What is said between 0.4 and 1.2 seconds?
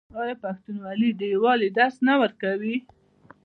پښتونولي